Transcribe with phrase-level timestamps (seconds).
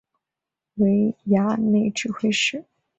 [0.77, 2.65] 为衙内指挥使。